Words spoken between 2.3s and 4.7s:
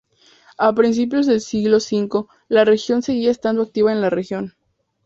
la legión seguía estando activa en la región.